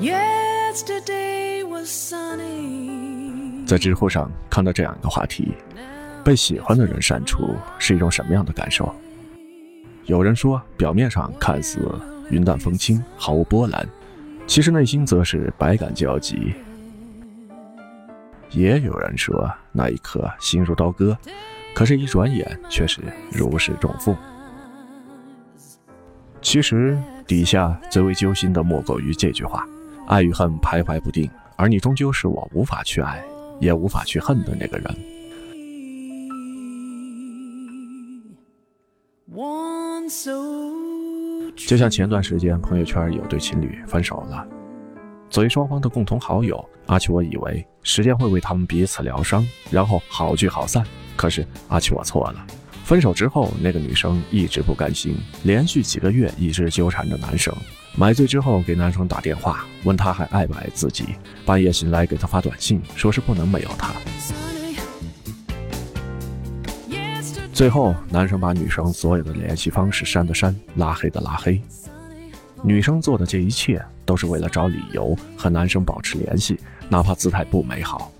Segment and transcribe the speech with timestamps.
[0.00, 3.66] yesterday was sunny.
[3.66, 5.52] 在知乎上看到这样一个话题
[6.24, 8.92] 被喜欢的人删除是一种什么样的感受？
[10.06, 11.78] 有人说表面上看似
[12.30, 13.86] 云淡风轻毫无波澜
[14.46, 16.54] 其实内心则是百感交集。
[18.50, 21.16] 也有人说那一刻心如刀割
[21.72, 24.16] 可是一转眼却是如释重负。
[26.42, 29.68] 其实底下最为揪心的莫过于这句话。
[30.10, 33.24] 爱与恨徘徊不定，而你终究是我无法去爱。
[33.60, 34.96] 也无法去恨的那个人。
[41.54, 44.48] 就像前段时间朋友圈有对情侣分手了，
[45.28, 50.82] 作为双方的共同好友，阿奇我以为时间会为他们彼此疗伤，然后好聚好散。
[51.16, 52.46] 可是阿奇我错了。
[52.90, 57.54] 分手之后，那个女生一直不甘心，连续几个月一直纠缠着男生。
[57.94, 61.04] 买醉之后给男生打电话，问他还爱不爱自己。
[61.46, 63.92] 半夜醒来给他发短信，说是不能没有他。
[67.52, 71.62] 最后，男生把女生所有的联系方式删的删，拉黑的拉黑。
[72.60, 78.10] 女生做的这一切都是为了找理由和男生保持联系，哪怕姿态不美好。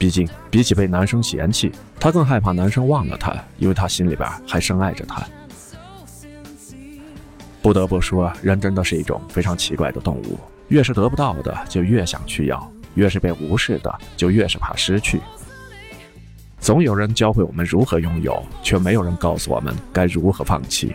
[0.00, 1.70] 毕竟，比起被男生嫌弃，
[2.00, 5.22] 她更害怕男生忘了她，因为她心里边还深爱着他。
[7.60, 12.58] 不得不说，人真的是一种非常奇怪的动物，越是得不到的，就越想去要；
[12.94, 15.20] 越是被无视的，就越是怕失去。
[16.58, 20.94] 总有人教会我们如何拥有，却没有人告诉我们该如何放弃。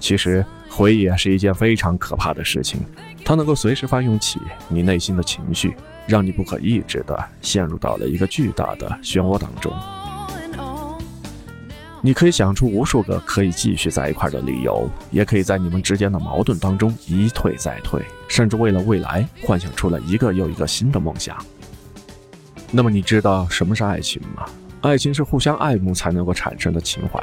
[0.00, 0.42] 其实，
[0.76, 2.80] 回忆是一件非常可怕的事情，
[3.24, 4.38] 它能够随时翻涌起
[4.68, 5.74] 你内心的情绪。
[6.06, 9.72] 让你不可抑制地陷入到了一个巨大的漩涡当中。
[12.00, 21.36] 你可以想出无数个可以继续在一块的理由，也可以在你们之间的矛盾当中一退再退，甚至为了未来幻想出了一个又一个新的梦想。
[22.70, 24.44] 那么，你知道什么是爱情吗？
[24.82, 27.20] 爱情是互相爱慕才能够产生的情怀。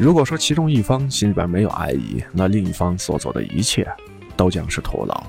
[0.00, 3.86] 如果说其中一方心里边没有爱意，那另一方所做的一切。
[4.40, 5.22] 都将是徒劳。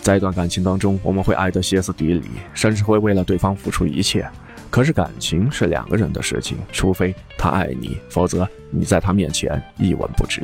[0.00, 4.26] 在一段感情当中，我们会爱得歇斯底里，甚至会为了对方付出一切。
[4.70, 10.42] 可是感情是两个人的事情，除非他爱你，否则你在他面前一文不值。